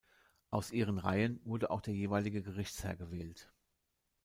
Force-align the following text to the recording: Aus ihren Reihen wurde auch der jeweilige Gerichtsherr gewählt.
Aus 0.49 0.71
ihren 0.71 0.97
Reihen 0.97 1.39
wurde 1.45 1.69
auch 1.69 1.79
der 1.81 1.93
jeweilige 1.93 2.41
Gerichtsherr 2.41 2.95
gewählt. 2.95 3.53